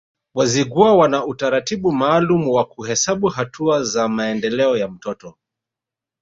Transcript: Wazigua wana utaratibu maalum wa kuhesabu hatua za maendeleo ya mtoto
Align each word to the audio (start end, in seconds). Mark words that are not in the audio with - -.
Wazigua 0.35 0.93
wana 0.97 1.25
utaratibu 1.25 1.91
maalum 1.91 2.47
wa 2.49 2.65
kuhesabu 2.65 3.27
hatua 3.27 3.83
za 3.83 4.07
maendeleo 4.07 4.77
ya 4.77 4.87
mtoto 4.87 5.35